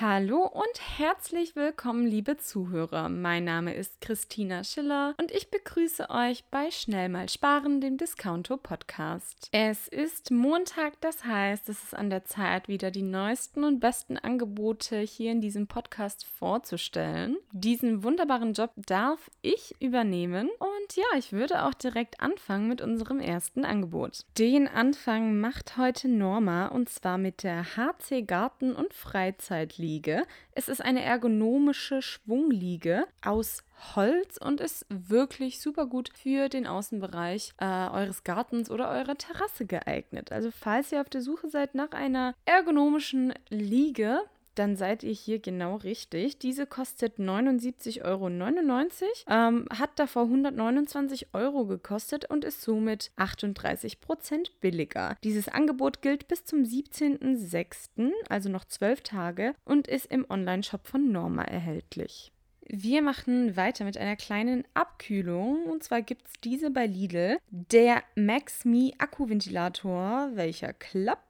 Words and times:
Hallo 0.00 0.46
und 0.46 0.98
herzlich 0.98 1.56
willkommen, 1.56 2.06
liebe 2.06 2.36
Zuhörer. 2.36 3.08
Mein 3.08 3.42
Name 3.42 3.74
ist 3.74 4.00
Christina 4.00 4.62
Schiller 4.62 5.16
und 5.18 5.32
ich 5.32 5.50
begrüße 5.50 6.08
euch 6.08 6.44
bei 6.52 6.70
Schnell 6.70 7.08
mal 7.08 7.28
sparen, 7.28 7.80
dem 7.80 7.96
Discounto 7.96 8.58
Podcast. 8.58 9.48
Es 9.50 9.88
ist 9.88 10.30
Montag, 10.30 11.00
das 11.00 11.24
heißt, 11.24 11.68
es 11.68 11.82
ist 11.82 11.96
an 11.96 12.10
der 12.10 12.24
Zeit, 12.24 12.68
wieder 12.68 12.92
die 12.92 13.02
neuesten 13.02 13.64
und 13.64 13.80
besten 13.80 14.16
Angebote 14.16 15.00
hier 15.00 15.32
in 15.32 15.40
diesem 15.40 15.66
Podcast 15.66 16.24
vorzustellen. 16.24 17.36
Diesen 17.50 18.04
wunderbaren 18.04 18.52
Job 18.52 18.70
darf 18.76 19.32
ich 19.42 19.74
übernehmen 19.80 20.48
und 20.60 20.94
ja, 20.96 21.18
ich 21.18 21.32
würde 21.32 21.64
auch 21.64 21.74
direkt 21.74 22.20
anfangen 22.20 22.68
mit 22.68 22.80
unserem 22.80 23.18
ersten 23.18 23.64
Angebot. 23.64 24.20
Den 24.38 24.68
Anfang 24.68 25.40
macht 25.40 25.76
heute 25.76 26.06
Norma 26.06 26.66
und 26.68 26.88
zwar 26.88 27.18
mit 27.18 27.42
der 27.42 27.76
HC 27.76 28.22
Garten 28.22 28.76
und 28.76 28.94
Freizeitliebe. 28.94 29.87
Liege. 29.88 30.26
Es 30.52 30.68
ist 30.68 30.84
eine 30.84 31.02
ergonomische 31.02 32.02
Schwungliege 32.02 33.06
aus 33.24 33.64
Holz 33.96 34.36
und 34.36 34.60
ist 34.60 34.84
wirklich 34.90 35.60
super 35.60 35.86
gut 35.86 36.10
für 36.14 36.50
den 36.50 36.66
Außenbereich 36.66 37.54
äh, 37.58 37.64
eures 37.64 38.22
Gartens 38.22 38.70
oder 38.70 38.90
eurer 38.90 39.16
Terrasse 39.16 39.64
geeignet. 39.64 40.30
Also 40.30 40.50
falls 40.50 40.92
ihr 40.92 41.00
auf 41.00 41.08
der 41.08 41.22
Suche 41.22 41.48
seid 41.48 41.74
nach 41.74 41.92
einer 41.92 42.34
ergonomischen 42.44 43.32
Liege, 43.48 44.20
dann 44.58 44.76
seid 44.76 45.02
ihr 45.02 45.12
hier 45.12 45.38
genau 45.38 45.76
richtig. 45.76 46.38
Diese 46.38 46.66
kostet 46.66 47.18
79,99 47.18 48.04
Euro, 48.04 48.28
ähm, 49.28 49.66
hat 49.70 49.90
davor 49.96 50.24
129 50.24 51.28
Euro 51.32 51.66
gekostet 51.66 52.28
und 52.30 52.44
ist 52.44 52.62
somit 52.62 53.10
38 53.16 54.00
Prozent 54.00 54.60
billiger. 54.60 55.16
Dieses 55.24 55.48
Angebot 55.48 56.02
gilt 56.02 56.28
bis 56.28 56.44
zum 56.44 56.62
17.06., 56.62 58.12
also 58.28 58.48
noch 58.48 58.64
zwölf 58.64 59.02
Tage, 59.02 59.54
und 59.64 59.88
ist 59.88 60.06
im 60.06 60.26
Onlineshop 60.28 60.86
von 60.86 61.10
Norma 61.12 61.42
erhältlich. 61.42 62.32
Wir 62.70 63.00
machen 63.00 63.56
weiter 63.56 63.86
mit 63.86 63.96
einer 63.96 64.16
kleinen 64.16 64.64
Abkühlung. 64.74 65.64
Und 65.64 65.82
zwar 65.82 66.02
gibt 66.02 66.26
es 66.26 66.32
diese 66.44 66.70
bei 66.70 66.86
Lidl. 66.86 67.38
Der 67.50 68.02
MaxMe 68.14 68.92
Akkuventilator, 68.98 70.30
welcher 70.34 70.74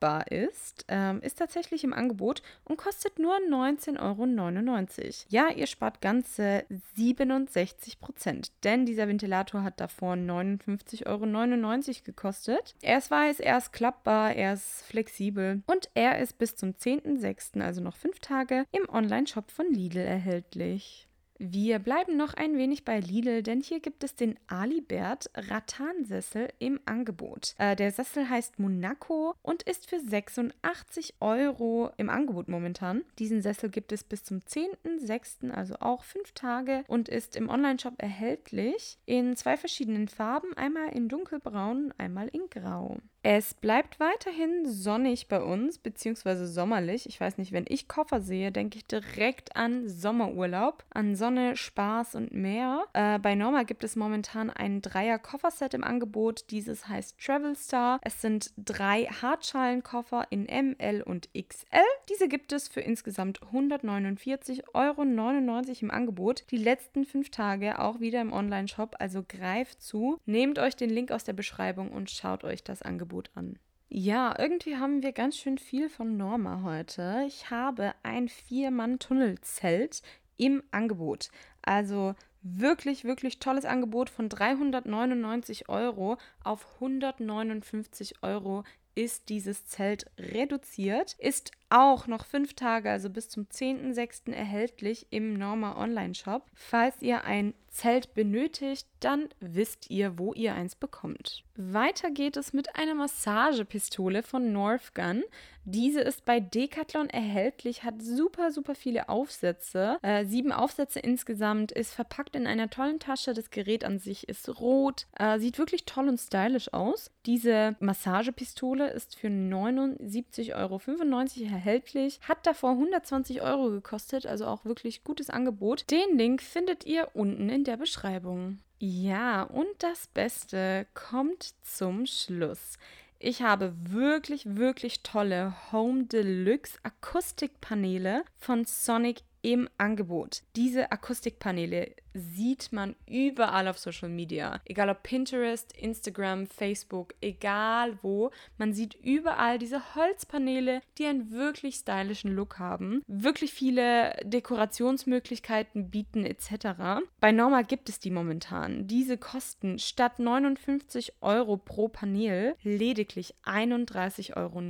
klappbar 0.00 0.30
ist, 0.30 0.86
ähm, 0.88 1.20
ist 1.20 1.38
tatsächlich 1.38 1.84
im 1.84 1.92
Angebot 1.92 2.42
und 2.64 2.76
kostet 2.76 3.18
nur 3.18 3.34
19,99 3.36 3.98
Euro. 4.00 5.26
Ja, 5.28 5.50
ihr 5.50 5.66
spart 5.66 6.00
ganze 6.00 6.64
67 6.96 8.00
Prozent, 8.00 8.52
denn 8.64 8.86
dieser 8.86 9.08
Ventilator 9.08 9.62
hat 9.62 9.80
davor 9.80 10.14
59,99 10.14 11.06
Euro 11.06 12.04
gekostet. 12.04 12.74
Er 12.82 12.98
ist 12.98 13.10
weiß, 13.10 13.40
er 13.40 13.58
ist 13.58 13.72
klappbar, 13.72 14.34
er 14.34 14.54
ist 14.54 14.82
flexibel 14.82 15.62
und 15.66 15.90
er 15.94 16.18
ist 16.18 16.38
bis 16.38 16.56
zum 16.56 16.70
10.06., 16.70 17.60
also 17.60 17.80
noch 17.80 17.96
fünf 17.96 18.18
Tage, 18.20 18.64
im 18.72 18.88
Online-Shop 18.88 19.50
von 19.50 19.72
Lidl 19.72 19.98
erhältlich. 19.98 21.06
Wir 21.42 21.78
bleiben 21.78 22.18
noch 22.18 22.34
ein 22.34 22.58
wenig 22.58 22.84
bei 22.84 23.00
Lidl, 23.00 23.42
denn 23.42 23.62
hier 23.62 23.80
gibt 23.80 24.04
es 24.04 24.14
den 24.14 24.38
Alibert 24.46 25.30
Rattansessel 25.34 26.48
im 26.58 26.78
Angebot. 26.84 27.54
Äh, 27.56 27.76
der 27.76 27.92
Sessel 27.92 28.28
heißt 28.28 28.58
Monaco 28.58 29.34
und 29.40 29.62
ist 29.62 29.88
für 29.88 30.00
86 30.00 31.14
Euro 31.20 31.92
im 31.96 32.10
Angebot 32.10 32.48
momentan. 32.48 33.04
Diesen 33.18 33.40
Sessel 33.40 33.70
gibt 33.70 33.90
es 33.90 34.04
bis 34.04 34.22
zum 34.22 34.40
10.06., 34.40 35.50
also 35.50 35.76
auch 35.80 36.04
fünf 36.04 36.32
Tage 36.32 36.84
und 36.88 37.08
ist 37.08 37.36
im 37.36 37.48
Onlineshop 37.48 37.94
erhältlich 37.96 38.98
in 39.06 39.34
zwei 39.34 39.56
verschiedenen 39.56 40.08
Farben, 40.08 40.52
einmal 40.58 40.90
in 40.90 41.08
dunkelbraun, 41.08 41.94
einmal 41.96 42.28
in 42.28 42.50
grau. 42.50 42.98
Es 43.22 43.52
bleibt 43.52 44.00
weiterhin 44.00 44.66
sonnig 44.66 45.28
bei 45.28 45.42
uns, 45.42 45.78
beziehungsweise 45.78 46.46
sommerlich. 46.46 47.06
Ich 47.06 47.20
weiß 47.20 47.36
nicht, 47.36 47.52
wenn 47.52 47.66
ich 47.68 47.86
Koffer 47.86 48.22
sehe, 48.22 48.50
denke 48.50 48.78
ich 48.78 48.86
direkt 48.86 49.56
an 49.56 49.86
Sommerurlaub, 49.90 50.84
an 50.88 51.14
Sonne, 51.14 51.54
Spaß 51.54 52.14
und 52.14 52.32
Meer. 52.32 52.86
Äh, 52.94 53.18
bei 53.18 53.34
Norma 53.34 53.64
gibt 53.64 53.84
es 53.84 53.94
momentan 53.94 54.48
ein 54.48 54.80
Dreier-Kofferset 54.80 55.74
im 55.74 55.84
Angebot. 55.84 56.46
Dieses 56.50 56.88
heißt 56.88 57.20
Travel 57.20 57.56
Star. 57.56 58.00
Es 58.02 58.22
sind 58.22 58.54
drei 58.56 59.04
Hartschalenkoffer 59.04 60.26
in 60.30 60.48
M, 60.48 60.74
L 60.78 61.02
und 61.02 61.28
XL. 61.34 61.84
Diese 62.08 62.26
gibt 62.26 62.52
es 62.52 62.68
für 62.68 62.80
insgesamt 62.80 63.40
149,99 63.52 64.64
Euro 64.72 65.02
im 65.02 65.90
Angebot. 65.90 66.44
Die 66.50 66.56
letzten 66.56 67.04
fünf 67.04 67.30
Tage 67.30 67.80
auch 67.80 68.00
wieder 68.00 68.22
im 68.22 68.32
Online-Shop, 68.32 68.96
also 68.98 69.22
greift 69.28 69.82
zu. 69.82 70.18
Nehmt 70.24 70.58
euch 70.58 70.74
den 70.74 70.88
Link 70.88 71.12
aus 71.12 71.24
der 71.24 71.34
Beschreibung 71.34 71.92
und 71.92 72.10
schaut 72.10 72.44
euch 72.44 72.64
das 72.64 72.80
Angebot 72.80 73.09
Angebot 73.10 73.30
an. 73.34 73.58
Ja, 73.88 74.36
irgendwie 74.38 74.76
haben 74.76 75.02
wir 75.02 75.12
ganz 75.12 75.36
schön 75.36 75.58
viel 75.58 75.88
von 75.88 76.16
Norma 76.16 76.62
heute. 76.62 77.24
Ich 77.26 77.50
habe 77.50 77.92
ein 78.04 78.28
Vier-Mann-Tunnelzelt 78.28 80.02
im 80.36 80.62
Angebot. 80.70 81.30
Also 81.60 82.14
wirklich, 82.42 83.04
wirklich 83.04 83.40
tolles 83.40 83.64
Angebot 83.64 84.08
von 84.08 84.28
399 84.28 85.68
Euro 85.68 86.18
auf 86.44 86.66
159 86.74 88.22
Euro 88.22 88.62
ist 88.94 89.28
dieses 89.28 89.66
Zelt 89.66 90.06
reduziert, 90.16 91.16
ist 91.18 91.50
auch 91.70 92.06
noch 92.06 92.26
fünf 92.26 92.54
Tage, 92.54 92.90
also 92.90 93.08
bis 93.08 93.28
zum 93.28 93.44
10.06. 93.44 94.32
erhältlich 94.32 95.06
im 95.10 95.34
Norma 95.34 95.76
Online 95.76 96.14
Shop. 96.14 96.44
Falls 96.52 97.00
ihr 97.00 97.24
ein 97.24 97.54
Zelt 97.70 98.14
benötigt, 98.14 98.88
dann 98.98 99.28
wisst 99.38 99.90
ihr, 99.90 100.18
wo 100.18 100.34
ihr 100.34 100.54
eins 100.54 100.74
bekommt. 100.74 101.44
Weiter 101.54 102.10
geht 102.10 102.36
es 102.36 102.52
mit 102.52 102.74
einer 102.74 102.94
Massagepistole 102.94 104.24
von 104.24 104.52
Northgun. 104.52 105.22
Diese 105.64 106.00
ist 106.00 106.24
bei 106.24 106.40
Decathlon 106.40 107.08
erhältlich, 107.10 107.84
hat 107.84 108.02
super, 108.02 108.50
super 108.50 108.74
viele 108.74 109.08
Aufsätze. 109.08 109.98
Äh, 110.02 110.24
sieben 110.24 110.52
Aufsätze 110.52 110.98
insgesamt, 110.98 111.70
ist 111.70 111.94
verpackt 111.94 112.34
in 112.34 112.46
einer 112.46 112.70
tollen 112.70 112.98
Tasche. 112.98 113.34
Das 113.34 113.50
Gerät 113.50 113.84
an 113.84 113.98
sich 113.98 114.28
ist 114.28 114.48
rot, 114.60 115.06
äh, 115.16 115.38
sieht 115.38 115.58
wirklich 115.58 115.84
toll 115.84 116.08
und 116.08 116.18
stylisch 116.18 116.72
aus. 116.72 117.12
Diese 117.26 117.76
Massagepistole 117.78 118.90
ist 118.90 119.16
für 119.16 119.28
79,95 119.28 120.54
Euro 120.56 120.80
erhältlich, 120.80 121.59
hat 121.64 122.46
davor 122.46 122.70
120 122.70 123.42
Euro 123.42 123.70
gekostet, 123.70 124.26
also 124.26 124.46
auch 124.46 124.64
wirklich 124.64 125.04
gutes 125.04 125.30
Angebot. 125.30 125.90
Den 125.90 126.16
Link 126.16 126.42
findet 126.42 126.84
ihr 126.84 127.08
unten 127.14 127.48
in 127.48 127.64
der 127.64 127.76
Beschreibung. 127.76 128.58
Ja, 128.78 129.42
und 129.42 129.68
das 129.78 130.06
Beste 130.06 130.86
kommt 130.94 131.54
zum 131.62 132.06
Schluss. 132.06 132.78
Ich 133.18 133.42
habe 133.42 133.74
wirklich, 133.78 134.56
wirklich 134.56 135.02
tolle 135.02 135.54
Home 135.72 136.04
Deluxe 136.04 136.78
Akustikpaneele 136.82 138.24
von 138.38 138.64
Sonic 138.64 139.22
im 139.42 139.68
Angebot. 139.76 140.42
Diese 140.56 140.90
Akustikpaneele 140.90 141.94
sieht 142.14 142.72
man 142.72 142.96
überall 143.06 143.68
auf 143.68 143.78
Social 143.78 144.08
Media. 144.08 144.60
Egal 144.64 144.88
ob 144.90 145.02
Pinterest, 145.02 145.72
Instagram, 145.72 146.46
Facebook, 146.46 147.14
egal 147.20 147.98
wo. 148.02 148.30
Man 148.58 148.72
sieht 148.72 148.94
überall 148.94 149.58
diese 149.58 149.94
Holzpaneele, 149.94 150.82
die 150.98 151.06
einen 151.06 151.30
wirklich 151.30 151.76
stylischen 151.76 152.34
Look 152.34 152.58
haben, 152.58 153.02
wirklich 153.06 153.52
viele 153.52 154.16
Dekorationsmöglichkeiten 154.24 155.90
bieten 155.90 156.24
etc. 156.24 157.02
Bei 157.20 157.32
Norma 157.32 157.62
gibt 157.62 157.88
es 157.88 158.00
die 158.00 158.10
momentan. 158.10 158.86
Diese 158.86 159.16
kosten 159.16 159.78
statt 159.78 160.18
59 160.18 161.14
Euro 161.20 161.56
pro 161.56 161.88
Panel 161.88 162.54
lediglich 162.62 163.34
31,99 163.44 164.36
Euro. 164.36 164.60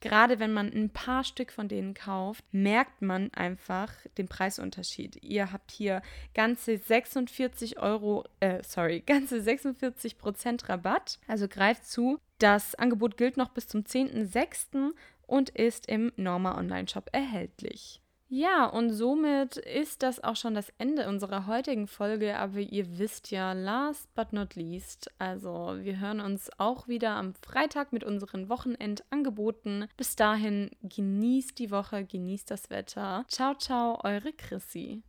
Gerade 0.00 0.38
wenn 0.38 0.52
man 0.52 0.72
ein 0.72 0.90
paar 0.90 1.24
Stück 1.24 1.52
von 1.52 1.68
denen 1.68 1.94
kauft, 1.94 2.44
merkt 2.52 3.02
man 3.02 3.32
einfach 3.34 3.92
den 4.16 4.28
Preisunterschied. 4.28 5.22
Ihr 5.22 5.52
habt 5.52 5.70
hier 5.70 6.02
ganze 6.34 6.78
46 6.78 7.78
Euro, 7.78 8.24
äh, 8.40 8.62
sorry, 8.62 9.00
ganze 9.06 9.40
46 9.40 10.18
Prozent 10.18 10.68
Rabatt. 10.68 11.18
Also 11.26 11.48
greift 11.48 11.86
zu. 11.86 12.18
Das 12.38 12.74
Angebot 12.74 13.16
gilt 13.16 13.36
noch 13.36 13.50
bis 13.50 13.66
zum 13.68 13.82
10.06. 13.82 14.92
und 15.26 15.50
ist 15.50 15.88
im 15.88 16.12
Norma 16.16 16.56
Online 16.56 16.88
Shop 16.88 17.08
erhältlich. 17.12 18.00
Ja, 18.30 18.66
und 18.66 18.90
somit 18.90 19.56
ist 19.56 20.02
das 20.02 20.22
auch 20.22 20.36
schon 20.36 20.54
das 20.54 20.70
Ende 20.76 21.08
unserer 21.08 21.46
heutigen 21.46 21.86
Folge. 21.86 22.36
Aber 22.36 22.58
ihr 22.58 22.98
wisst 22.98 23.30
ja, 23.30 23.54
last 23.54 24.14
but 24.14 24.34
not 24.34 24.54
least, 24.54 25.10
also 25.18 25.76
wir 25.80 25.98
hören 25.98 26.20
uns 26.20 26.50
auch 26.58 26.88
wieder 26.88 27.12
am 27.12 27.32
Freitag 27.34 27.90
mit 27.90 28.04
unseren 28.04 28.50
Wochenendangeboten. 28.50 29.88
Bis 29.96 30.14
dahin 30.14 30.70
genießt 30.82 31.58
die 31.58 31.70
Woche, 31.70 32.04
genießt 32.04 32.50
das 32.50 32.68
Wetter. 32.68 33.24
Ciao, 33.28 33.54
ciao, 33.54 33.98
eure 34.04 34.34
Chrissy. 34.34 35.02